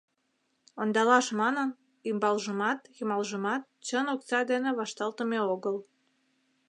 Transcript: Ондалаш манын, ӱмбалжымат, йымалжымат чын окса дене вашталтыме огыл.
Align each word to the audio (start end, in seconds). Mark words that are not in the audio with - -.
Ондалаш 0.81 1.27
манын, 1.41 1.69
ӱмбалжымат, 2.09 2.79
йымалжымат 2.97 3.61
чын 3.85 4.05
окса 4.13 4.39
дене 4.51 4.69
вашталтыме 4.79 5.39
огыл. 5.53 5.77